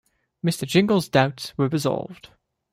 Mr. 0.43 0.65
Jingle’s 0.65 1.07
doubts 1.09 1.55
were 1.59 1.67
resolved. 1.67 2.29